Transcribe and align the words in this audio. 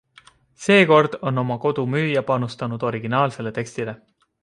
Seekord 0.63 1.17
on 1.31 1.43
oma 1.43 1.59
kodu 1.67 1.87
müüja 1.93 2.25
panustanud 2.33 2.89
originaalsele 2.93 3.57
tekstile. 3.63 4.01